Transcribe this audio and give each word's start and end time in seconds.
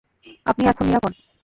আপনি 0.45 0.63
এখান 0.65 0.85
নিরাপদ। 0.87 1.11